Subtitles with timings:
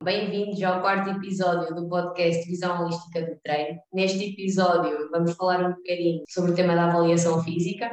[0.00, 3.80] Bem-vindos ao quarto episódio do podcast Visão Holística do Treino.
[3.92, 7.90] Neste episódio vamos falar um bocadinho sobre o tema da avaliação física.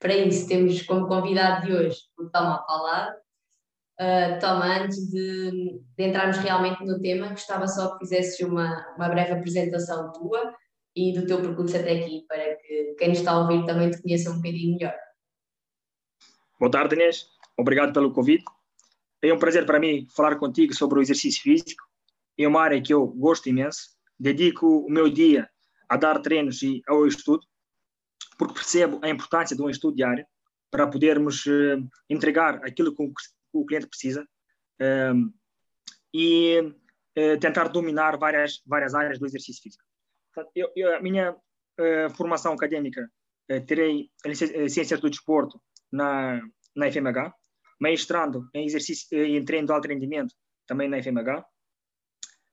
[0.00, 3.16] Para isso temos como convidado de hoje o Toma Palado.
[4.00, 9.08] Uh, Toma, antes de, de, entrarmos realmente no tema, gostava só que fizesses uma, uma
[9.08, 10.52] breve apresentação tua
[10.96, 14.02] e do teu percurso até aqui, para que quem nos está a ouvir também te
[14.02, 14.94] conheça um bocadinho melhor.
[16.58, 17.28] Boa tarde, Inês.
[17.56, 18.44] Obrigado pelo convite.
[19.22, 21.82] É um prazer para mim falar contigo sobre o exercício físico.
[22.38, 23.96] É uma área que eu gosto imenso.
[24.18, 25.48] Dedico o meu dia
[25.88, 27.44] a dar treinos e ao estudo,
[28.38, 30.24] porque percebo a importância de um estudo diário
[30.70, 33.12] para podermos uh, entregar aquilo que
[33.52, 35.32] o, cliente precisa uh,
[36.12, 39.82] e uh, tentar dominar várias, várias áreas do exercício físico.
[40.54, 41.34] Eu, eu, a minha
[42.16, 43.08] formação acadêmica,
[43.66, 44.10] terei
[44.68, 45.60] ciências do desporto
[45.92, 46.40] na,
[46.74, 47.32] na FMH,
[47.80, 50.34] mestrando em exercício em treino de alto rendimento,
[50.66, 51.44] também na FMH.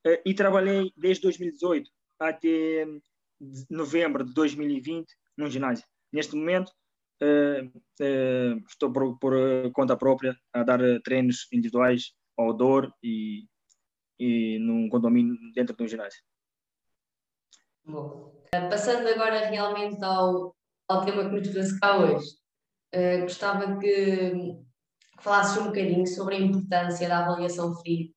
[0.06, 2.86] Eh, e trabalhei desde 2018 até
[3.68, 5.84] novembro de 2020 num ginásio.
[6.12, 6.70] Neste momento,
[7.22, 9.34] uh, estou por, por,
[9.72, 13.46] conta própria a dar treinos individuais ao dor e,
[14.18, 16.22] e num condomínio dentro de um ginásio.
[17.84, 20.56] Bom, passando agora realmente ao,
[20.88, 22.26] ao tema que nos trouxe cá hoje,
[22.94, 24.65] uh, gostava que
[25.22, 27.74] falasses um bocadinho sobre a importância da avaliação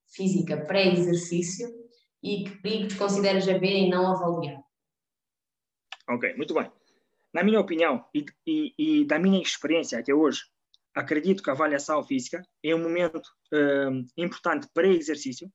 [0.08, 1.68] física pré-exercício
[2.22, 4.60] e que perigos consideras haver em não avaliar.
[6.08, 6.70] Ok, muito bem.
[7.32, 10.42] Na minha opinião e, e, e da minha experiência até hoje,
[10.94, 15.50] acredito que a avaliação física é um momento um, importante pré-exercício,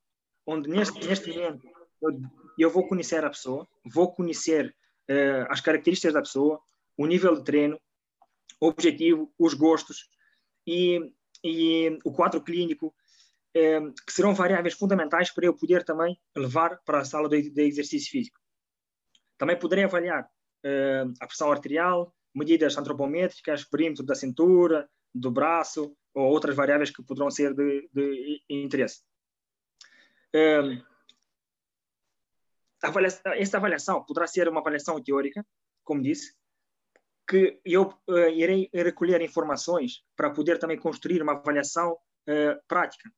[0.48, 1.68] onde neste, neste momento
[2.02, 2.22] eu,
[2.58, 4.74] eu, vou conhecer a pessoa, vou conhecer
[5.10, 6.62] uh, as características da pessoa,
[6.98, 7.80] o nível de treino,
[8.62, 10.08] o objetivo, os gostos
[10.66, 11.00] e
[11.46, 12.94] e o quadro clínico,
[13.54, 17.62] eh, que serão variáveis fundamentais para eu poder também levar para a sala de, de
[17.62, 18.40] exercício físico.
[19.38, 20.28] Também poderei avaliar
[20.64, 27.04] eh, a pressão arterial, medidas antropométricas, perímetro da cintura, do braço, ou outras variáveis que
[27.04, 29.04] poderão ser de, de interesse.
[30.34, 30.82] Eh,
[32.82, 35.46] avaliação, esta avaliação poderá ser uma avaliação teórica,
[35.84, 36.36] como disse,
[37.28, 43.10] que eu uh, irei recolher informações para poder também construir uma avaliação uh, prática,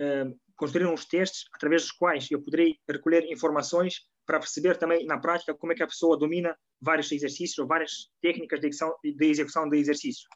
[0.00, 5.18] uh, construir uns testes através dos quais eu poderei recolher informações para perceber também na
[5.18, 9.26] prática como é que a pessoa domina vários exercícios ou várias técnicas de execução de,
[9.26, 10.28] execução de exercício.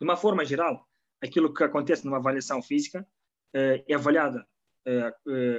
[0.00, 0.86] De uma forma geral,
[1.20, 3.06] aquilo que acontece numa avaliação física
[3.54, 4.44] é avaliada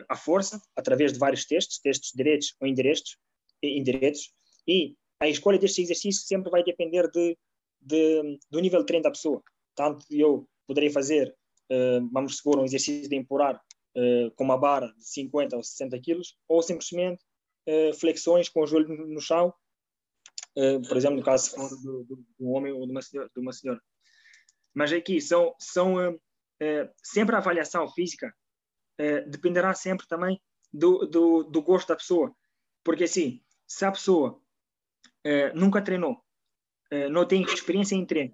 [0.07, 3.18] a força através de vários testes, testes diretos ou indiretos,
[3.63, 4.34] indiretos
[4.68, 7.38] e a escolha deste exercício sempre vai depender de,
[7.81, 9.44] de, do nível de treino da pessoa.
[9.75, 11.35] Tanto eu poderei fazer,
[11.72, 16.00] uh, vamos supor, um exercício de empurrar uh, com uma barra de 50 ou 60
[16.00, 17.24] quilos, ou simplesmente
[17.68, 19.53] uh, flexões com o joelho no chão,
[20.90, 23.30] por exemplo, no caso do, do, do, homem ou de uma senhora.
[23.34, 23.81] De uma senhora.
[24.74, 25.96] Mas aqui são, são
[27.01, 28.36] sempre a avaliação física
[29.28, 30.41] dependerá sempre também
[30.74, 32.36] do, do, do gosto da pessoa.
[32.84, 34.41] Porque assim, se a pessoa
[35.25, 36.13] uh, nunca treinou,
[36.94, 38.34] uh, não tem experiência em treino,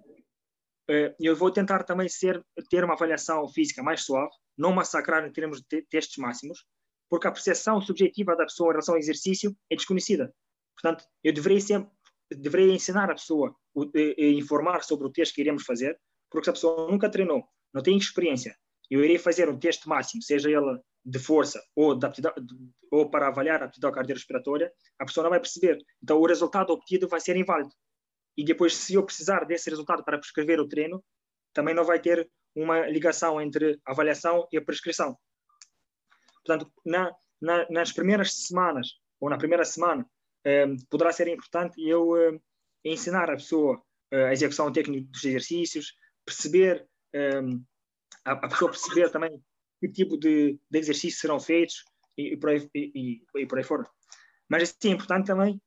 [0.90, 5.32] uh, eu vou tentar também ser, ter uma avaliação física mais suave, não massacrar em
[5.32, 6.64] termos de testes máximos,
[7.08, 10.34] porque a percepção subjetiva da pessoa em relação ao exercício é desconhecida.
[10.74, 11.90] Portanto, eu deveria sempre
[12.28, 13.54] deveria ensinar a pessoa,
[14.18, 15.96] informar sobre o teste que iremos fazer,
[16.28, 18.56] porque se a pessoa nunca treinou, não tem experiência,
[18.90, 22.32] eu irei fazer um teste máximo, seja ele de força ou, de aptidão,
[22.90, 25.78] ou para avaliar a aptidão cardiorrespiratória, a pessoa não vai perceber.
[26.02, 27.70] Então, o resultado obtido vai ser inválido.
[28.36, 31.02] E depois, se eu precisar desse resultado para prescrever o treino,
[31.52, 35.16] também não vai ter uma ligação entre avaliação e a prescrição.
[36.44, 38.88] Portanto, na, na, nas primeiras semanas,
[39.20, 40.06] ou na primeira semana,
[40.44, 42.38] eh, poderá ser importante eu eh,
[42.84, 47.42] ensinar a pessoa eh, a execução técnica dos exercícios, perceber, eh,
[48.26, 49.40] a, pessoa perceber também
[49.80, 51.84] que tipo de, de exercícios serão feitos
[52.18, 53.88] e, e, por aí, e, e, por aí fora.
[54.48, 55.60] Mas assim, é importante também,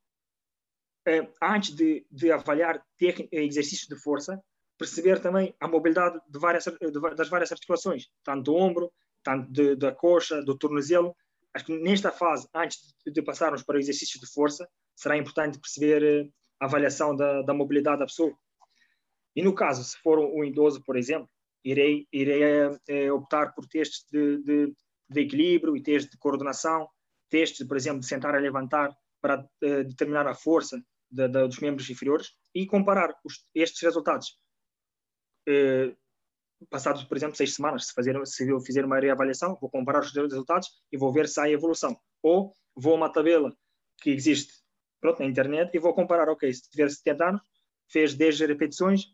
[1.06, 2.84] eh, antes de, de avaliar
[3.32, 4.42] exercícios de força,
[4.78, 8.92] perceber também a mobilidade de várias, de, das várias articulações, tanto do ombro,
[9.24, 11.16] tanto de, da coxa, do tornozelo.
[11.54, 16.04] Acho que nesta fase, antes de passarmos para o exercício de força, será importante perceber
[16.04, 16.30] eh,
[16.60, 18.36] a avaliação da, da mobilidade da pessoa.
[19.36, 21.30] E no caso, se for um idoso, por exemplo,
[21.64, 22.42] irei, irei
[22.88, 24.76] é, optar por testes de, de,
[25.10, 26.88] de, equilíbrio e testes de coordenação,
[27.30, 31.90] testes, por exemplo, de sentar a levantar para é, determinar a força de, dos membros
[31.90, 34.40] inferiores e comparar os, estes resultados
[36.70, 40.14] passados, por exemplo, seis semanas, se, fazer, se eu fizer uma reavaliação, vou comparar os
[40.14, 42.00] resultados e vou ver se há evolução.
[42.22, 43.56] Ou vou a uma tabela
[44.02, 44.54] que existe
[45.00, 47.42] pronto, na internet e vou comparar, ok, se tiver 70 anos,
[47.88, 49.06] fez 10 repetições,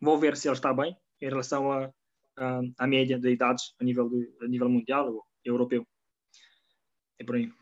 [0.00, 1.90] vou ver se ele está bem em relação à
[2.36, 5.86] a, a, média de idades a nível, de, a nível mundial ou europeu.
[7.18, 7.52] É por aí.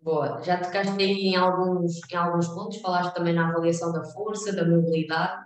[0.00, 4.54] Boa, já tocaste aí em alguns, em alguns pontos, falaste também na avaliação da força,
[4.54, 5.44] da mobilidade.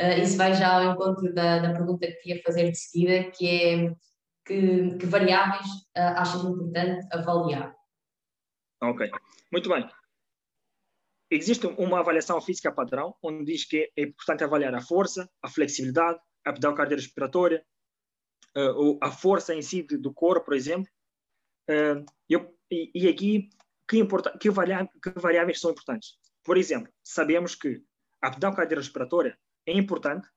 [0.00, 3.48] Uh, isso vai já ao encontro da, da pergunta que queria fazer de seguida, que
[3.48, 3.94] é
[4.44, 5.66] que, que variáveis
[5.96, 7.74] uh, achas importante avaliar?
[8.82, 9.08] Ok,
[9.52, 9.88] muito bem.
[11.30, 16.18] Existe uma avaliação física padrão, onde diz que é importante avaliar a força, a flexibilidade,
[16.18, 17.64] a aptidão cardiorrespiratória,
[18.56, 20.90] uh, a força em si do corpo, por exemplo.
[21.68, 23.50] Uh, eu, e, aqui,
[23.88, 24.02] que,
[24.40, 26.18] que, variáveis, que variáveis são importantes?
[26.42, 27.82] Por exemplo, sabemos que
[28.20, 30.28] a aptidão cardiorrespiratória é importante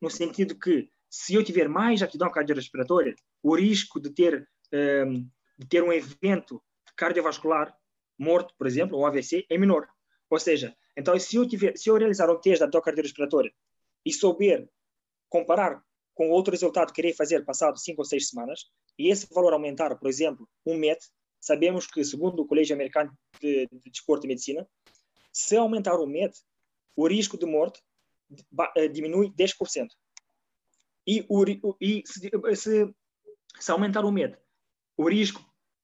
[0.00, 4.48] no sentido que se eu tiver mais aptidão cardiorrespiratória, o risco de ter,
[5.06, 5.28] um,
[5.58, 6.62] de ter um evento
[6.96, 7.74] cardiovascular
[8.16, 9.88] morto, por exemplo, um AVC, é menor.
[10.28, 13.52] Ou seja, então se eu, tiver, se eu realizar um teste da aptidão cardiorrespiratória
[14.04, 14.68] e souber
[15.30, 15.82] comparar
[16.14, 18.66] com outro resultado que irei fazer passado 5 ou 6 semanas,
[18.98, 21.00] e esse valor aumentar, por exemplo, um MET,
[21.40, 23.10] sabemos que, segundo o Colégio Americano
[23.40, 24.68] de, de Desporto e Medicina,
[25.32, 26.36] se aumentar o MET,
[26.94, 27.80] o risco de morte
[28.76, 29.88] eh, diminui 10%.
[31.06, 31.44] E, o,
[31.80, 32.94] e se, se,
[33.58, 34.36] se, aumentar o medo,
[34.96, 35.42] o risco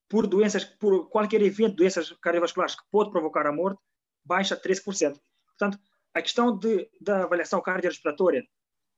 [0.09, 3.81] por doenças, por qualquer evento doenças cardiovasculares que pode provocar a morte,
[4.25, 5.19] baixa 13%.
[5.47, 5.79] Portanto,
[6.13, 8.47] a questão de, da avaliação cardiorrespiratória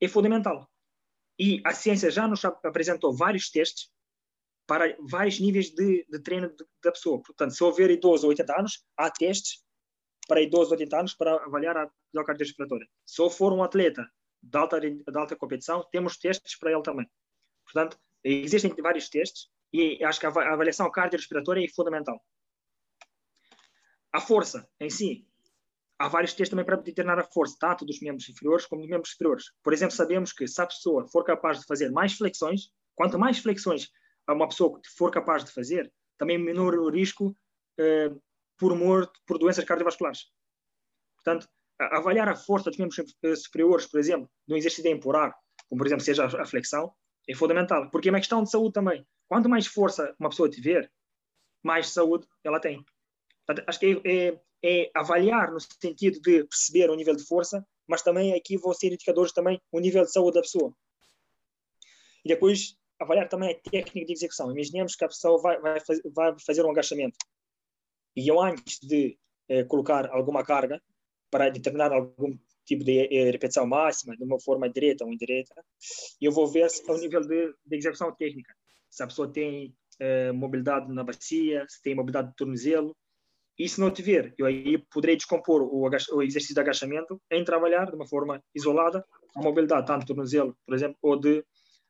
[0.01, 0.69] é fundamental.
[1.39, 3.91] E a ciência já nos apresentou vários testes
[4.67, 7.23] para vários níveis de, de treino da pessoa.
[7.23, 9.65] Portanto, se houver idoso de 80 anos, há testes
[10.27, 12.87] para idosos de 80 anos para avaliar a dor cardiorrespiratória.
[13.07, 14.07] Se for um atleta
[14.43, 17.09] de alta, de alta competição, temos testes para ele também.
[17.65, 22.23] Portanto, existem vários testes e acho que a avaliação cardiorrespiratória é fundamental.
[24.13, 25.28] A força em si,
[25.99, 29.11] há vários testes também para determinar a força, tanto dos membros inferiores como dos membros
[29.13, 29.47] superiores.
[29.63, 33.39] Por exemplo, sabemos que se a pessoa for capaz de fazer mais flexões, quanto mais
[33.39, 33.89] flexões
[34.29, 37.35] uma pessoa for capaz de fazer, também menor o risco
[37.79, 38.11] eh,
[38.59, 40.27] por morte por doenças cardiovasculares.
[41.17, 41.49] Portanto,
[41.79, 43.01] avaliar a força dos membros
[43.43, 45.35] superiores, por exemplo, no exercício de empurrar,
[45.69, 46.93] como por exemplo seja a flexão,
[47.29, 49.07] é fundamental, porque é uma questão de saúde também.
[49.29, 50.91] Quanto mais força uma pessoa tiver,
[51.63, 52.85] mais saúde ela tem.
[53.47, 57.65] Portanto, acho que é, é, é, avaliar no sentido de perceber o nível de força,
[57.87, 60.75] mas também aqui vão ser indicadores também o nível de saúde da pessoa.
[62.25, 64.51] E depois avaliar também a técnica de execução.
[64.51, 65.79] Imaginemos que a pessoa vai, vai,
[66.13, 67.17] vai fazer um agachamento
[68.19, 69.17] e eu, antes de
[69.49, 70.83] eh, colocar alguma carga
[71.31, 75.55] para determinar algum tipo de eh, repetição máxima, de uma forma direta ou indireta,
[76.21, 78.53] eu vou ver se, ao nível de, de execução técnica.
[78.91, 82.97] Se a pessoa tem eh, mobilidade na bacia, se tem mobilidade de tornozelo.
[83.59, 87.87] E se não tiver, eu aí poderei descompor o, o exercício de agachamento em trabalhar
[87.87, 91.45] de uma forma isolada a mobilidade, tanto de tornozelo, por exemplo, ou de,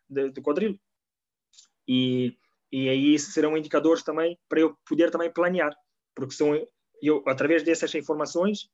[0.08, 0.78] de, de quadril.
[1.86, 2.36] E,
[2.72, 5.74] e aí serão indicadores também para eu poder também planear
[6.18, 6.54] porque são
[7.00, 8.68] eu através dessas informações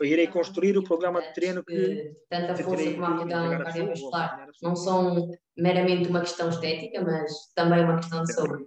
[0.00, 4.48] eu irei construir o programa de treino que tanto a força como a aptidão cardiovascular
[4.62, 8.64] não são meramente uma questão estética, mas também uma questão de saúde.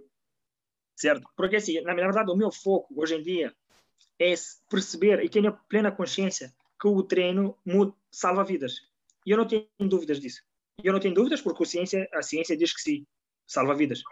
[0.96, 3.54] Certo, porque assim, na verdade o meu foco hoje em dia
[4.18, 4.34] é
[4.70, 7.58] perceber e ter plena consciência que o treino
[8.10, 8.80] salva vidas.
[9.26, 10.42] E eu não tenho dúvidas disso.
[10.82, 13.06] Eu não tenho dúvidas porque a ciência, a ciência diz que sim,
[13.46, 14.02] salva vidas.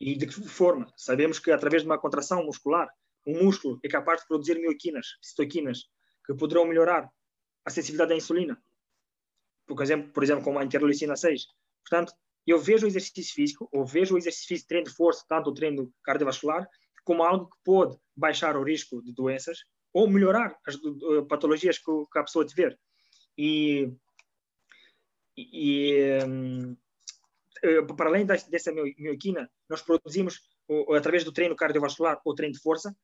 [0.00, 0.92] E de que forma?
[0.96, 2.88] Sabemos que através de uma contração muscular
[3.26, 5.88] o músculo é capaz de produzir mioquinas, citoquinas,
[6.24, 7.10] que poderão melhorar
[7.64, 8.62] a sensibilidade à insulina.
[9.66, 11.46] Por exemplo, por exemplo como a interleucina 6.
[11.82, 12.12] Portanto,
[12.50, 15.54] eu vejo o exercício físico, ou vejo o exercício físico, treino de força, tanto o
[15.54, 16.68] treino cardiovascular,
[17.04, 19.58] como algo que pode baixar o risco de doenças
[19.92, 20.76] ou melhorar as
[21.28, 22.78] patologias que a pessoa tiver.
[23.36, 23.90] E,
[25.36, 26.76] e um,
[27.62, 30.40] eh, para além dessa mioquina, nós produzimos,
[30.94, 32.94] através do treino cardiovascular ou treino de força,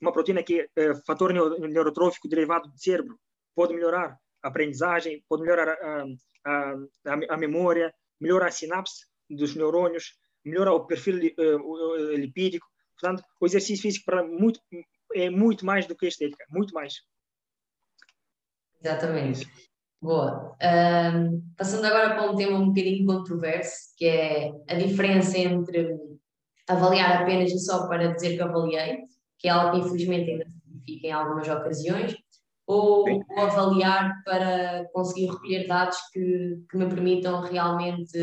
[0.00, 3.18] uma proteína que é uh, fator neurotrófico derivado do cérebro,
[3.54, 6.04] pode melhorar a aprendizagem, pode melhorar a,
[6.46, 6.74] a,
[7.06, 7.92] a, a memória,
[8.24, 10.14] melhorar a sinapse dos neurônios,
[10.44, 12.66] melhorar o perfil uh, lipídico.
[12.98, 14.58] Portanto, o exercício físico para muito,
[15.14, 16.94] é muito mais do que estética, muito mais.
[18.80, 19.46] Exatamente.
[20.00, 20.56] Boa.
[21.56, 25.98] Passando agora para um tema um bocadinho controverso, que é a diferença entre
[26.68, 29.02] avaliar apenas e só para dizer que avaliei
[29.38, 30.46] que é algo que infelizmente ainda
[30.86, 32.16] se em algumas ocasiões,
[32.66, 38.18] ou, ou, avaliar para conseguir recolher dados que, que me permitam realmente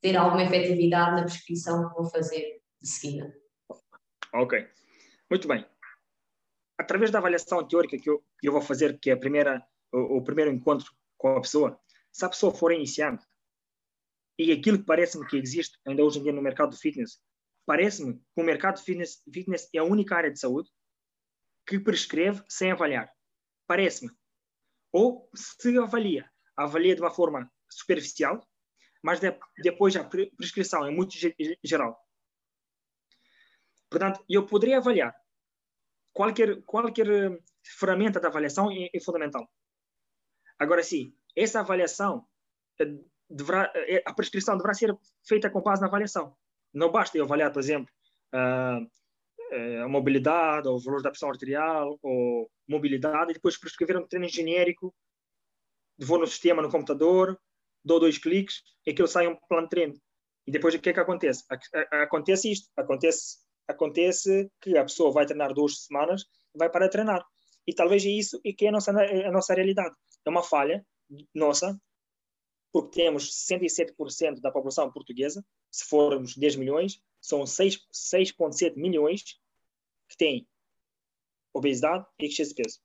[0.00, 3.34] ter alguma efetividade na prescrição que vou fazer de seguida.
[4.34, 4.66] Ok,
[5.30, 5.66] muito bem.
[6.78, 10.18] Através da avaliação teórica que eu, que eu vou fazer, que é a primeira, o,
[10.18, 11.78] o primeiro encontro com a pessoa,
[12.10, 13.24] se a pessoa for iniciante
[14.38, 17.20] e aquilo que parece-me que existe ainda hoje em dia no mercado do fitness,
[17.64, 20.68] parece-me que o mercado de fitness, fitness é a única área de saúde
[21.66, 23.12] que prescreve sem avaliar.
[23.72, 24.12] Parece-me.
[24.92, 28.46] Ou se avalia, avalia de uma forma superficial,
[29.02, 31.14] mas de, depois a prescrição é muito
[31.64, 31.98] geral.
[33.90, 35.16] Portanto, eu poderia avaliar.
[36.12, 39.50] Qualquer, qualquer eh, ferramenta de avaliação é, é fundamental.
[40.58, 42.28] Agora, sim, essa avaliação
[42.78, 42.94] eh,
[43.30, 44.94] deverá, eh, a prescrição deverá ser
[45.26, 46.36] feita com base na avaliação.
[46.74, 47.90] Não basta eu avaliar, por exemplo,
[48.34, 48.80] a,
[49.82, 54.28] a mobilidade, ou o valor da pressão arterial, ou mobilidade, e depois prescrever um treino
[54.28, 54.94] genérico,
[55.98, 57.38] vou no sistema, no computador,
[57.84, 59.94] dou dois cliques, e aquilo sai um plano de treino.
[60.46, 61.44] E depois o que é que acontece?
[61.90, 63.38] Acontece isto, acontece,
[63.68, 66.24] acontece que a pessoa vai treinar duas semanas,
[66.54, 67.24] vai para treinar.
[67.66, 69.94] E talvez é isso e que é a nossa, a nossa realidade.
[70.24, 70.84] É uma falha
[71.34, 71.78] nossa,
[72.72, 79.22] porque temos 107% da população portuguesa, se formos 10 milhões, são 6,7 milhões
[80.08, 80.48] que têm
[81.52, 82.80] obesidade e excesso de peso.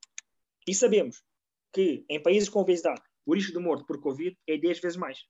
[0.67, 1.24] E sabemos
[1.71, 5.25] que em países com obesidade, o risco de morte por Covid é 10 vezes mais.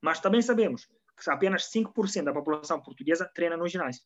[0.00, 4.02] Mas também sabemos que apenas 5% da população portuguesa treina no ginásio.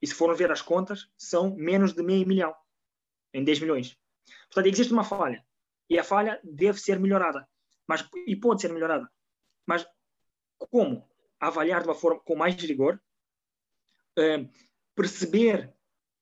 [0.00, 2.54] E se forem ver as contas, são menos de meio milhão
[3.32, 3.98] em 10 milhões.
[4.44, 5.44] Portanto, existe uma falha.
[5.88, 7.48] E a falha deve ser melhorada.
[7.86, 9.10] Mas, e pode ser melhorada.
[9.66, 9.86] Mas
[10.58, 11.08] como?
[11.40, 13.00] Avaliar de uma forma com mais rigor,
[14.18, 14.48] eh,
[14.94, 15.75] perceber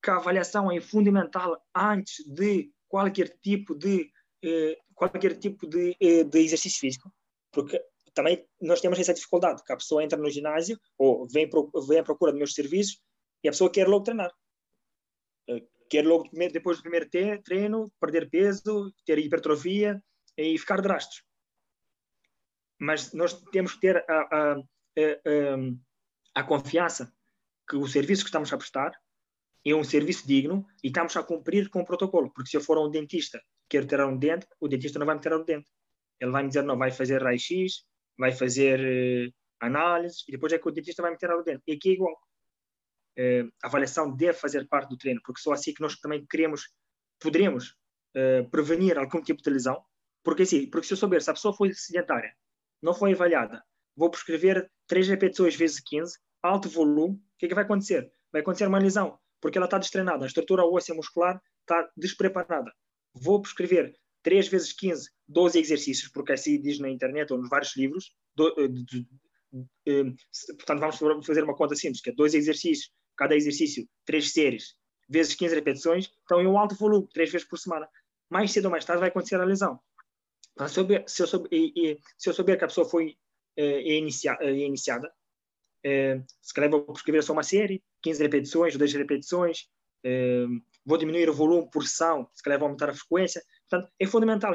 [0.05, 4.11] que a avaliação é fundamental antes de qualquer tipo de
[4.45, 7.11] eh, qualquer tipo de, eh, de exercício físico,
[7.51, 7.83] porque
[8.13, 11.99] também nós temos essa dificuldade, que a pessoa entra no ginásio ou vem, pro, vem
[12.01, 13.01] à procura dos meus serviços
[13.43, 14.31] e a pessoa quer logo treinar.
[15.89, 17.09] Quer logo, depois do primeiro
[17.43, 20.03] treino, perder peso, ter hipertrofia
[20.37, 21.25] e ficar rastros
[22.79, 27.13] mas nós temos que ter a, a, a, a, confiança
[27.69, 28.93] que o serviço que estamos a prestar
[29.65, 32.31] é um serviço digno e estamos a cumprir com o protocolo.
[32.33, 35.15] Porque se eu for a um dentista quero tirar um dente, o dentista não vai
[35.15, 35.71] me tirar o dente.
[36.21, 37.85] Ele vai me dizer, não, vai fazer raio-x,
[38.19, 41.63] vai fazer uh, análises, e depois é que o dentista vai me tirar o dente.
[41.67, 42.15] E aqui é igual.
[43.19, 46.69] Uh, a avaliação deve fazer parte do treino, porque só assim que nós também queremos,
[47.19, 47.71] poderemos
[48.17, 49.83] uh, prevenir algum tipo de lesão.
[50.23, 52.33] Porque, assim, porque se eu souber se a pessoa foi sedentária
[52.81, 53.65] não foi avaliada.
[53.97, 58.13] Vou prescrever 3 repetições vezes 15, alto volume, o que, é que vai acontecer?
[58.31, 62.73] Vai acontecer uma lesão, porque ela está destreinada, a estrutura óssea muscular está despreparada.
[63.13, 67.77] Vou prescrever 3 vezes 15, 12 exercícios, porque assim diz na internet ou nos vários
[67.77, 68.17] livros.
[68.35, 69.01] Do, eh, de, de,
[69.53, 70.05] de, eh,
[70.55, 74.77] portanto, vamos fazer uma conta simples, que é 2 exercícios, cada exercício, 3 séries,
[75.11, 77.87] vezes 15 repetições, então é um alto volume, 3 vezes por semana.
[78.31, 79.79] Mais cedo ou mais tarde vai acontecer a lesão.
[80.69, 81.51] Se eu, se, eu souber,
[82.17, 83.19] se eu souber que a pessoa foi
[83.59, 85.13] é, inicia, é iniciada,
[85.85, 89.69] é, se calhar vou prescrever só uma série, 15 repetições, 10 repetições,
[90.05, 90.47] é,
[90.85, 93.43] vou diminuir o volume por sessão, se calhar vou aumentar a frequência.
[93.69, 94.55] Portanto, é fundamental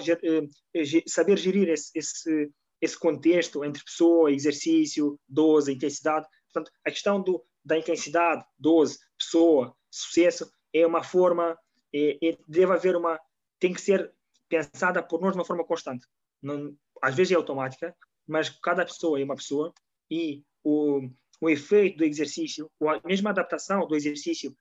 [1.07, 6.27] saber gerir esse, esse, esse contexto entre pessoa, exercício, dose, intensidade.
[6.51, 11.57] Portanto, a questão do, da intensidade, dose, pessoa, sucesso, é uma forma,
[11.93, 13.19] é, é, deve haver uma,
[13.59, 14.12] tem que ser
[14.48, 16.05] pensada por nós de uma forma constante.
[16.41, 17.95] Não, às vezes é automática,
[18.27, 19.74] mas cada pessoa é uma pessoa
[20.09, 21.10] e o,
[21.42, 24.56] o efeito do exercício, ou a mesma adaptação do exercício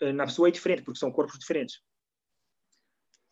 [0.00, 1.80] eh, na pessoa é diferente, porque são corpos diferentes.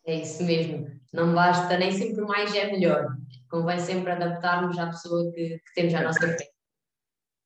[0.05, 0.87] É isso mesmo.
[1.13, 3.15] Não basta, nem sempre mais é melhor.
[3.49, 6.49] Convém sempre adaptarmos à pessoa que, que temos à nossa frente.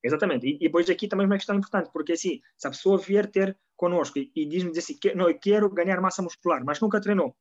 [0.02, 0.46] Exatamente.
[0.46, 3.58] E, e depois aqui também uma questão importante, porque assim, se a pessoa vier ter
[3.76, 7.36] connosco e, e diz-me assim, que, não, eu quero ganhar massa muscular, mas nunca treinou,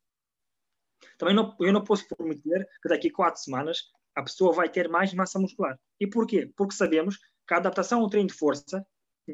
[1.18, 4.90] também não, eu não posso prometer que daqui a quatro semanas a pessoa vai ter
[4.90, 5.78] mais massa muscular.
[6.00, 6.52] E porquê?
[6.56, 7.18] Porque sabemos
[7.48, 8.86] que a adaptação ao treino de força,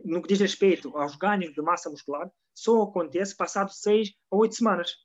[0.05, 4.55] no que diz respeito aos ganhos de massa muscular, só acontece passado seis ou oito
[4.55, 4.95] semanas.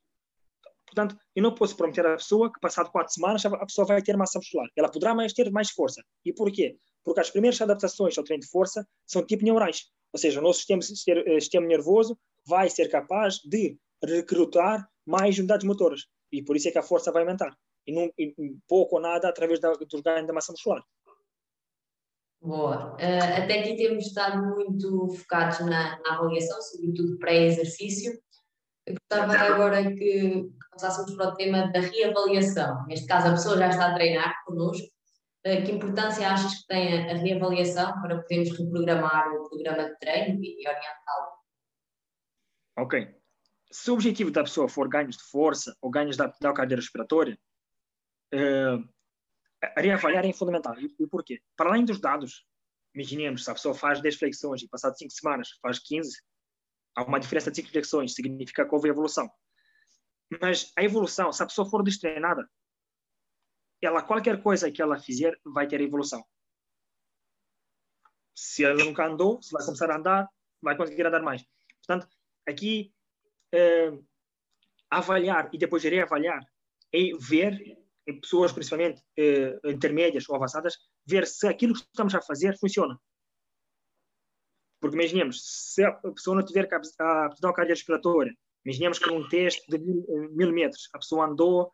[0.87, 4.17] Portanto, eu não posso prometer à pessoa que passado quatro semanas a pessoa vai ter
[4.17, 4.69] massa muscular.
[4.77, 6.03] Ela poderá mais ter mais força.
[6.25, 6.77] E porquê?
[7.03, 9.91] Porque as primeiras adaptações ao treino de força são tipo neurais.
[10.13, 10.83] Ou seja, o nosso sistema,
[11.41, 12.17] sistema nervoso
[12.47, 17.13] vai ser capaz de recrutar mais unidades motoras e por isso é que a força
[17.13, 17.57] vai aumentar.
[17.87, 18.35] E, não, e
[18.69, 20.83] pouco ou nada através da, dos ganhos da massa muscular.
[22.41, 22.95] Boa.
[22.95, 28.13] Uh, até aqui temos estado muito focados na, na avaliação, sobretudo pré-exercício.
[28.87, 32.85] Gostava agora que passássemos para o tema da reavaliação.
[32.87, 34.87] Neste caso, a pessoa já está a treinar connosco.
[35.43, 40.43] Eh, que importância achas que tem a reavaliação para podermos reprogramar o programa de treino
[40.43, 41.29] e orientá-lo?
[42.79, 43.15] Ok.
[43.71, 46.81] Se o objetivo da pessoa for ganhos de força ou ganhos da, da cadeira
[48.33, 50.79] respiratória, uh, reavaliar é fundamental.
[50.79, 51.41] E, e porquê?
[51.57, 52.45] Para além dos dados,
[52.95, 56.17] imaginemos, se a pessoa faz 10 flexões e passado 5 semanas faz 15,
[56.97, 59.29] há uma diferença de 5 flexões, significa que houve evolução.
[60.41, 62.49] Mas a evolução, se a pessoa for destreinada,
[63.83, 66.25] ela qualquer coisa que ela fizer vai ter evolução.
[68.35, 70.29] Se ela nunca andou, se vai começar a andar,
[70.63, 71.45] vai conseguir andar mais.
[71.87, 72.09] Portanto,
[72.49, 72.93] aqui
[73.53, 73.93] eh,
[74.91, 76.43] avaliar e depois reavaliar
[76.93, 82.59] é ver pessoas principalmente eh, intermédias ou avançadas, ver se aquilo que estamos a fazer
[82.59, 82.99] funciona.
[84.81, 85.41] Porque imaginemos,
[85.73, 86.69] se a pessoa não tiver
[87.01, 88.35] a aptidão cardiorrespiratória,
[88.65, 91.73] imaginemos que num teste de mil, eh, mil metros, a pessoa andou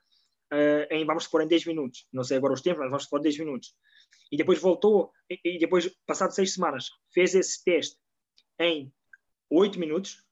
[0.53, 3.21] uh, em, vamos supor, em 10 minutos, não sei agora os tempos, mas vamos supor
[3.21, 3.75] 10 minutos,
[4.31, 7.97] e depois voltou, e, e depois, passado 6 semanas, fez esse teste
[8.59, 8.93] em
[9.51, 10.25] 8 minutos,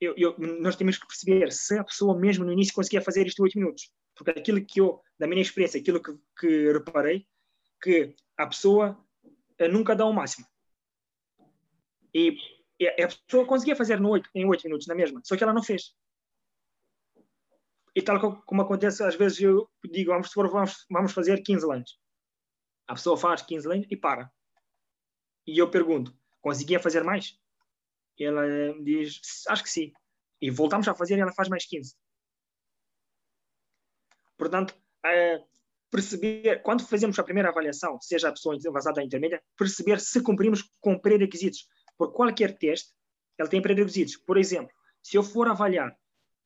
[0.00, 3.40] eu, eu, nós temos que perceber se a pessoa mesmo no início conseguia fazer isto
[3.40, 3.90] em 8 minutos.
[4.14, 7.26] Porque aquilo que eu, da minha experiência, aquilo que, que reparei,
[7.82, 8.98] que a pessoa
[9.58, 10.46] eh, nunca dá o máximo.
[12.14, 12.36] E,
[12.80, 15.52] e a pessoa conseguia fazer no 8, em 8 minutos, na mesma, só que ela
[15.52, 15.94] não fez.
[17.94, 21.98] E tal como acontece, às vezes eu digo, vamos, vamos, vamos fazer 15 lanes.
[22.86, 24.30] A pessoa faz 15 lanes e para.
[25.46, 27.38] E eu pergunto, conseguia fazer mais?
[28.24, 28.44] Ela
[28.82, 29.92] diz, acho que sim.
[30.40, 31.94] E voltamos a fazer e ela faz mais 15.
[34.36, 35.42] Portanto, é,
[35.90, 40.62] perceber, quando fazemos a primeira avaliação, seja a pessoa avançada ou intermédia, perceber se cumprimos
[40.80, 41.66] com pré-requisitos.
[41.96, 42.92] Por qualquer teste,
[43.38, 44.16] ele tem pré-requisitos.
[44.16, 44.72] Por exemplo,
[45.02, 45.96] se eu for avaliar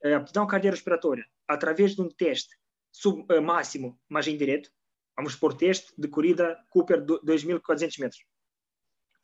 [0.05, 2.57] a aptidão cardiorrespiratória através de um teste
[2.91, 4.71] sub, uh, máximo, mas indireto,
[5.17, 8.25] vamos por teste de corrida Cooper 2.400 metros,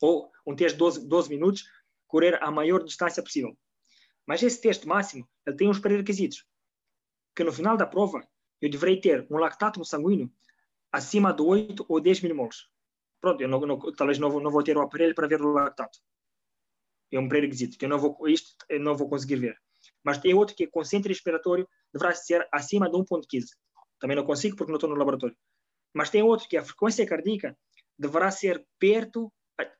[0.01, 1.63] ou um teste de 12, 12 minutos,
[2.09, 3.57] correr a maior distância possível.
[4.27, 6.45] Mas esse teste máximo, ele tem uns pré-requisitos,
[7.35, 8.27] que no final da prova
[8.61, 10.29] eu deverei ter um lactato sanguíneo
[10.91, 12.67] acima de 8 ou 10 milimoles.
[13.21, 15.53] Pronto, eu não, não, talvez não vou, não vou ter o aparelho para ver o
[15.53, 15.99] lactato.
[17.11, 19.61] É um pré-requisito, que eu não vou, isto eu não vou conseguir ver.
[20.03, 23.45] Mas tem outro que é consciente respiratório, deverá ser acima de 1.15.
[23.99, 25.35] Também não consigo porque não estou no laboratório.
[25.93, 27.57] Mas tem outro que é a frequência cardíaca
[27.97, 29.31] deverá ser perto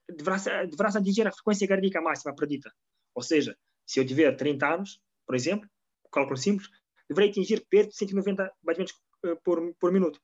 [0.10, 2.72] deverá, deverá atingir a frequência cardíaca máxima predita.
[3.14, 5.70] Ou seja, se eu tiver 30 anos, por exemplo,
[6.12, 6.70] cálculo simples,
[7.08, 8.94] deverei atingir perto de 190 batimentos
[9.26, 10.20] eh, por, por minuto.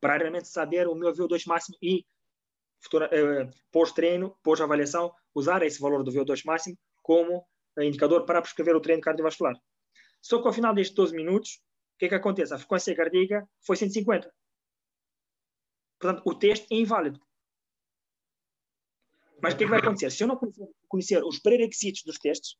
[0.00, 2.04] Para realmente saber o meu VO2 máximo e
[2.94, 7.46] eh, pós-treino, pós-avaliação, usar esse valor do VO2 máximo como
[7.78, 9.54] indicador para prescrever o treino cardiovascular.
[10.20, 11.60] Só que ao final destes 12 minutos,
[11.94, 12.52] o que é que acontece?
[12.54, 14.32] A frequência cardíaca foi 150.
[15.98, 17.20] Portanto, o teste é inválido.
[19.42, 20.10] Mas o que, é que vai acontecer?
[20.10, 20.38] Se eu não
[20.88, 22.56] conhecer os pré-requisitos dos testes,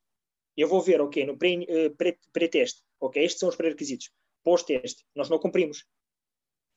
[0.57, 1.91] eu vou ver, ok, no eh,
[2.33, 4.11] pré-teste, ok, estes são os pré-requisitos.
[4.43, 5.87] Pós-teste, nós não cumprimos.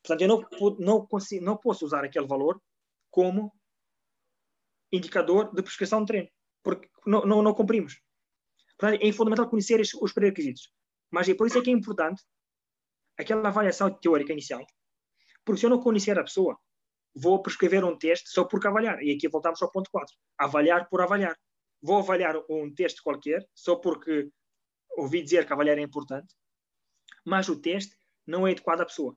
[0.03, 2.61] Portanto, eu não, não, consigo, não posso usar aquele valor
[3.09, 3.51] como
[4.91, 6.29] indicador de prescrição de treino,
[6.61, 7.99] porque não, não, não cumprimos.
[8.77, 10.71] Portanto, é fundamental conhecer os pré-requisitos.
[11.09, 12.21] Mas é por isso é que é importante
[13.17, 14.63] aquela avaliação teórica inicial.
[15.43, 16.59] Porque se eu não conhecer a pessoa,
[17.15, 19.01] vou prescrever um teste só por avaliar.
[19.01, 20.15] E aqui voltamos ao ponto 4.
[20.37, 21.37] Avaliar por avaliar.
[21.81, 24.29] Vou avaliar um teste qualquer, só porque
[24.97, 26.33] ouvi dizer que avaliar é importante,
[27.23, 29.15] mas o teste não é adequado à pessoa.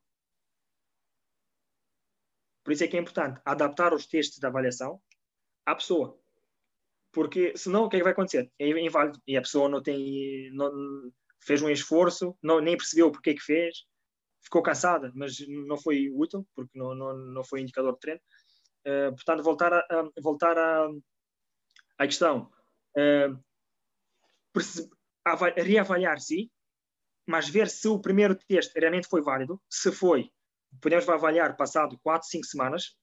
[2.65, 5.01] Por isso é que é importante adaptar os testes de avaliação
[5.65, 6.21] à pessoa.
[7.11, 8.53] Porque senão o que é que vai acontecer?
[8.59, 9.21] É inválido.
[9.27, 10.51] E a pessoa não tem.
[10.53, 10.71] Não,
[11.41, 13.85] fez um esforço, não, nem percebeu porque é que fez,
[14.43, 18.21] ficou cansada, mas não foi útil, porque não, não, não foi indicador de treino.
[18.87, 20.89] Uh, portanto, voltar a, a voltar a,
[21.99, 22.51] à questão.
[22.97, 23.39] Uh,
[25.57, 26.51] reavaliar sim,
[27.27, 29.61] mas ver se o primeiro teste realmente foi válido.
[29.69, 30.31] Se foi,
[30.81, 32.97] podemos avaliar passado 4, 5 semanas.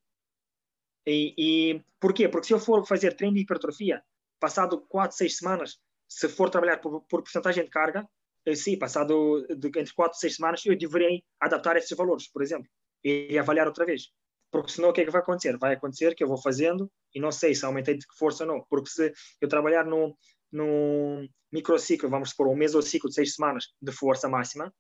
[1.06, 2.28] E, e porquê?
[2.28, 4.04] Porque se eu for fazer treino de hipertrofia,
[4.40, 8.06] passado 4, 6 semanas, se for trabalhar por, por porcentagem de carga, eh,
[8.54, 12.70] sim, passado de, entre 4 e 6 semanas, eu deverei adaptar esses valores, por exemplo,
[13.04, 14.10] e avaliar outra vez.
[14.52, 15.58] Porque senão o que é que vai acontecer?
[15.58, 18.66] Vai acontecer que eu vou fazendo e não sei se aumentei de força ou não.
[18.70, 20.14] Porque se eu trabalhar num,
[20.52, 24.74] num microciclo, vamos supor, um mesociclo de 6 semanas de força máxima,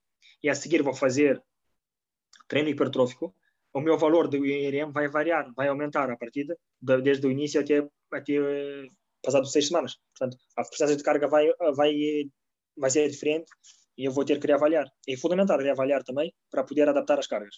[0.44, 1.42] e a seguir vou fazer
[2.48, 3.36] treino hipertrófico,
[3.74, 7.60] o meu valor do IRM vai variar, vai aumentar a partir de, desde o início
[7.60, 8.34] até, até
[9.22, 9.98] passado seis semanas.
[10.18, 11.94] Portanto, a porcentagem de carga vai, vai,
[12.78, 13.50] vai ser diferente
[13.98, 14.88] e eu vou ter que reavaliar.
[15.08, 17.56] É fundamental reavaliar também para poder adaptar as cargas.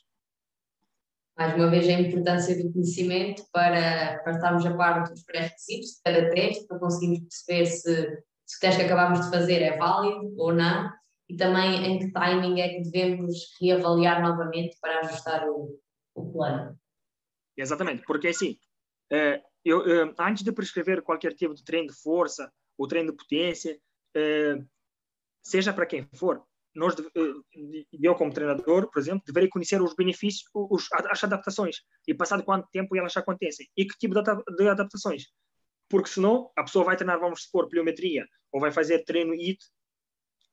[1.37, 6.01] Mais uma vez, a importância do conhecimento para, para estarmos a par dos pré-requisitos de
[6.03, 10.33] cada teste, para conseguirmos perceber se, se o teste que acabamos de fazer é válido
[10.37, 10.91] ou não
[11.29, 15.79] e também em que timing é que devemos reavaliar novamente para ajustar o,
[16.15, 16.79] o plano.
[17.55, 18.57] Exatamente, porque assim,
[19.11, 23.17] eh, eu, eh, antes de prescrever qualquer tipo de treino de força ou treino de
[23.17, 23.77] potência,
[24.15, 24.55] eh,
[25.47, 26.43] seja para quem for,
[26.75, 26.93] nós,
[27.91, 32.69] eu como treinador, por exemplo, deveria conhecer os benefícios, os, as adaptações e passado quanto
[32.69, 35.23] tempo elas acontecem e que tipo de adaptações.
[35.89, 39.57] Porque senão a pessoa vai treinar, vamos supor, pliometria ou vai fazer treino IT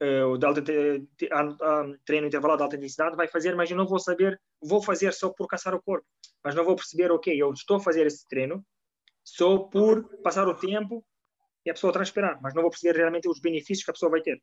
[0.03, 0.63] uh, de alta,
[2.07, 5.29] treino intervalado de alta intensidade, vai fazer, mas eu não vou saber, vou fazer só
[5.29, 6.07] por caçar o corpo,
[6.43, 8.65] mas não vou perceber, ok, eu estou a fazer esse treino
[9.25, 11.05] só por passar o tempo
[11.67, 14.23] e a pessoa transpirar, mas não vou perceber realmente os benefícios que a pessoa vai
[14.23, 14.41] ter.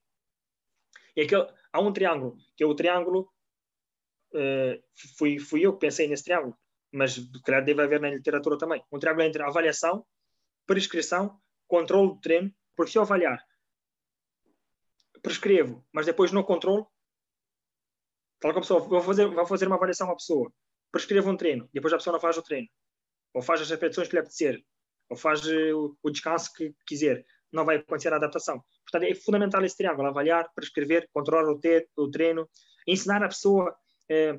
[1.15, 3.31] E aquele, há um triângulo, que é o triângulo,
[4.33, 4.83] uh,
[5.17, 6.57] fui, fui eu que pensei nesse triângulo,
[6.91, 10.05] mas claro, deve haver na literatura também, um triângulo entre avaliação,
[10.65, 13.43] prescrição, controle do treino, porque se eu avaliar
[15.21, 16.87] prescrevo, mas depois não controlo,
[18.41, 20.51] falo com a pessoa, vou fazer, vou fazer uma avaliação à pessoa,
[20.91, 22.67] prescrevo um treino, depois a pessoa não faz o treino,
[23.33, 24.63] ou faz as repetições que lhe apetecer,
[25.09, 28.63] ou faz eh, o, o descanso que quiser, não vai acontecer a adaptação.
[28.91, 32.49] Portanto, é fundamental esse triângulo, avaliar, prescrever, controlar o, te, o treino,
[32.85, 33.73] ensinar a pessoa
[34.09, 34.37] eh,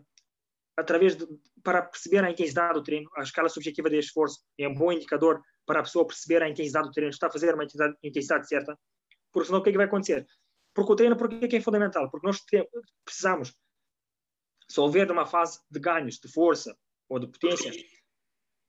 [0.76, 1.26] através de,
[1.62, 5.40] para perceber a intensidade do treino, a escala subjetiva de esforço é um bom indicador
[5.64, 8.78] para a pessoa perceber a intensidade do treino, está a fazer uma intensidade, intensidade certa,
[9.32, 10.26] porque senão o que, é que vai acontecer?
[10.74, 12.10] Porque o treino, porque é que é fundamental?
[12.10, 12.38] Porque nós
[13.04, 13.54] precisamos,
[14.68, 16.76] se houver uma fase de ganhos de força
[17.08, 17.70] ou de potência,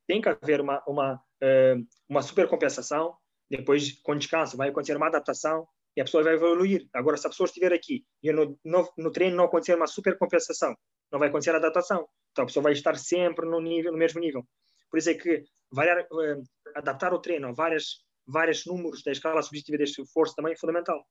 [0.07, 1.75] tem que haver uma, uma, eh,
[2.09, 3.17] uma supercompensação,
[3.49, 6.87] depois, com descanso, vai acontecer uma adaptação e a pessoa vai evoluir.
[6.93, 10.75] Agora, se a pessoa estiver aqui e no, no, no treino não acontecer uma supercompensação,
[11.11, 12.07] não vai acontecer a adaptação.
[12.31, 14.45] Então, a pessoa vai estar sempre no, nível, no mesmo nível.
[14.89, 16.41] Por isso é que variar, eh,
[16.75, 21.05] adaptar o treino a várias, vários números da escala subjetiva deste esforço também é fundamental.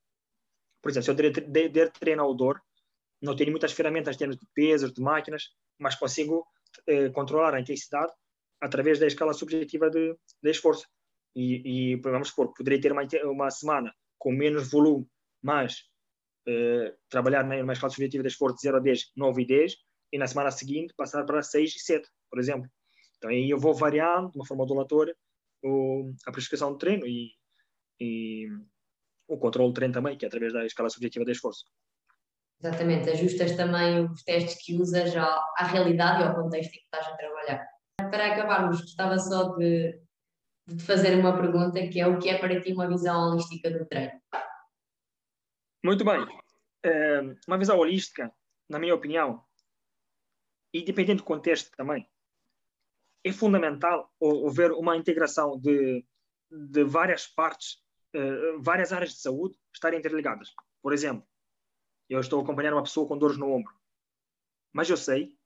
[0.83, 2.61] Por exemplo, se eu der, der treino ao dor,
[3.21, 5.45] não tenho muitas ferramentas em termos de pesos, de máquinas,
[5.79, 6.45] mas consigo
[6.89, 8.13] eh, controlar a intensidade
[8.61, 10.89] através da escala subjetiva de, de esforço.
[11.35, 15.05] E, e, vamos supor, poderia ter uma, uma semana com menos volume,
[15.43, 15.83] mas
[16.47, 19.77] eh, trabalhar numa escala subjetiva de esforço de 0 a 10, 9 e 10,
[20.13, 22.71] e na semana seguinte passar para 6 e 7, por exemplo.
[23.17, 25.13] Então aí eu vou variando de uma forma ondulatória
[25.65, 27.33] o, a prescrição do treino e,
[28.01, 28.47] e
[29.27, 31.65] o controle do treino também, que é através da escala subjetiva de esforço.
[32.61, 37.09] Exatamente, ajustas também os testes que usas à, realidade e ao contexto em que estás
[37.09, 37.67] a trabalhar.
[37.97, 40.01] Para acabarmos, gostava só de,
[40.67, 43.71] de te fazer uma pergunta que é o que é para ti uma visão holística
[43.71, 44.21] do treino?
[45.85, 46.27] Muito bem.
[46.85, 48.33] É, uma visão holística,
[48.69, 49.45] na minha opinião,
[50.73, 52.09] e dependendo do contexto também,
[53.25, 54.13] é fundamental
[54.49, 56.05] haver uma integração de,
[56.51, 57.83] de várias partes
[58.17, 60.55] uh, várias áreas de saúde estarem interligadas.
[60.83, 61.27] Por exemplo,
[62.09, 63.75] eu estou a acompanhar uma pessoa com dores no ombro,
[64.73, 65.37] mas eu sei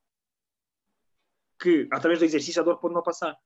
[1.60, 3.36] que através do exercício a dor pode não passar.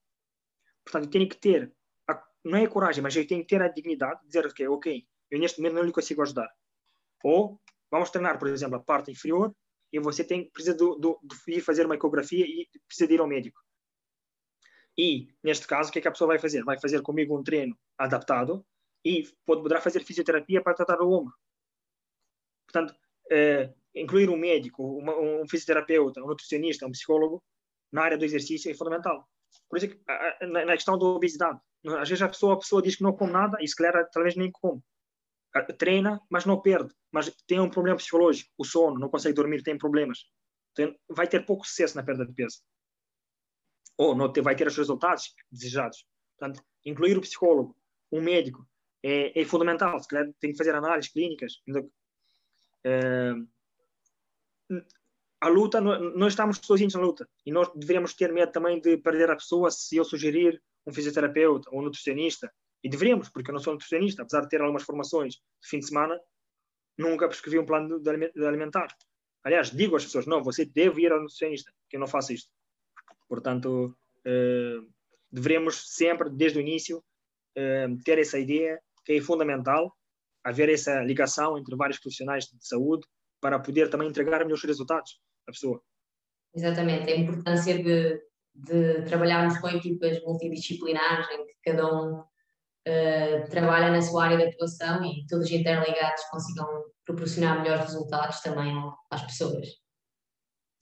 [0.85, 1.73] Portanto, eu tenho que ter,
[2.09, 4.67] a, não é a coragem, mas eu tenho que ter a dignidade de dizer que,
[4.67, 6.49] ok, eu neste momento não lhe consigo ajudar.
[7.23, 9.55] Ou vamos treinar, por exemplo, a parte inferior
[9.93, 13.27] e você tem, precisa do, do, de ir fazer uma ecografia e precisa ir ao
[13.27, 13.61] médico.
[14.97, 16.65] E, neste caso, o que é que a pessoa vai fazer?
[16.65, 18.65] Vai fazer comigo um treino adaptado
[19.05, 21.35] e poderá fazer fisioterapia para tratar o ombro.
[22.67, 22.95] Portanto,
[23.31, 27.43] é, incluir um médico, uma, um fisioterapeuta, um nutricionista, um psicólogo
[27.93, 29.29] na área do exercício é fundamental.
[29.69, 29.89] Por isso,
[30.43, 31.59] na, na questão da obesidade,
[31.99, 34.37] às vezes a pessoa, a pessoa diz que não come nada e se calhar talvez
[34.37, 34.83] nem come.
[35.79, 36.95] Treina, mas não perde.
[37.11, 40.27] Mas tem um problema psicológico, o sono, não consegue dormir, tem problemas.
[40.75, 42.61] Tem, vai ter pouco sucesso na perda de peso.
[43.97, 46.07] Ou não ter, vai ter os resultados desejados.
[46.39, 47.77] Portanto, incluir o psicólogo,
[48.13, 48.67] um médico,
[49.03, 49.99] é, é fundamental.
[49.99, 51.61] Se calhar tem que fazer análises clínicas.
[52.85, 53.33] É,
[55.41, 59.31] a luta, nós estamos sozinhos na luta e nós deveríamos ter medo também de perder
[59.31, 62.53] a pessoa se eu sugerir um fisioterapeuta ou um nutricionista.
[62.83, 65.87] E deveríamos, porque eu não sou nutricionista, apesar de ter algumas formações de fim de
[65.87, 66.19] semana,
[66.97, 68.89] nunca prescrevi um plano de alimentar.
[69.43, 72.51] Aliás, digo às pessoas: não, você deve ir ao nutricionista, que eu não faço isto.
[73.29, 74.79] Portanto, eh,
[75.73, 77.03] sempre, desde o início,
[77.55, 79.97] eh, ter essa ideia que é fundamental
[80.43, 83.07] haver essa ligação entre vários profissionais de saúde
[83.41, 85.83] para poder também entregar melhores resultados à pessoa.
[86.55, 88.21] Exatamente, a importância de,
[88.55, 94.55] de trabalharmos com equipas multidisciplinares em que cada um uh, trabalha na sua área de
[94.55, 96.67] atuação e todos interligados consigam
[97.05, 98.75] proporcionar melhores resultados também
[99.11, 99.69] às pessoas.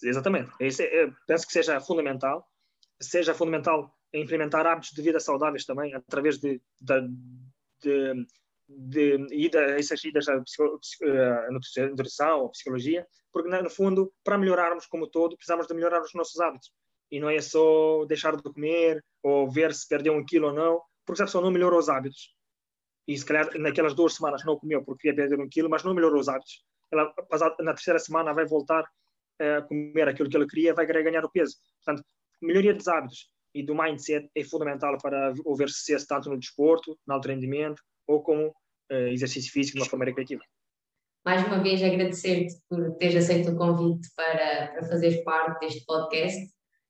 [0.03, 0.51] Exatamente.
[0.61, 2.47] Isso é, é, penso que seja fundamental.
[3.01, 7.09] Seja fundamental implementar hábitos de vida saudáveis também, através de, de,
[7.83, 8.27] de,
[8.69, 10.37] de ida, essas idas à
[11.91, 16.41] nutrição ou psicologia, porque no fundo, para melhorarmos como todo, precisamos de melhorar os nossos
[16.41, 16.71] hábitos.
[17.11, 20.83] E não é só deixar de comer ou ver se perdeu um quilo ou não,
[21.07, 22.35] porque se a pessoa não melhorou os hábitos,
[23.07, 25.95] e se calhar naquelas duas semanas não comeu porque queria perder um quilo, mas não
[25.95, 27.15] melhorou os hábitos, ela
[27.61, 28.85] na terceira semana vai voltar
[29.41, 31.57] a comer aquilo que ela queria, vai ganhar o peso.
[31.83, 32.07] Portanto,
[32.43, 37.15] melhoria dos hábitos e do mindset é fundamental para haver sucesso tanto no desporto, no
[37.15, 40.43] alto rendimento ou como uh, exercício físico de uma forma recreativa.
[41.25, 46.41] Mais uma vez agradecer-te por teres aceito o convite para, para fazeres parte deste podcast.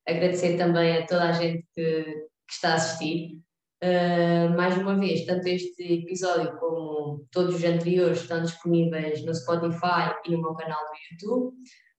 [0.06, 3.40] Agradecer também a toda a gente que, que está a assistir.
[3.82, 10.14] Uh, mais uma vez, tanto este episódio como todos os anteriores estão disponíveis no Spotify
[10.26, 11.56] e no meu canal do YouTube.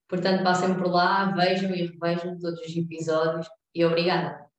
[0.08, 4.49] Portanto, passem por lá, vejam e revejam todos os episódios e obrigada.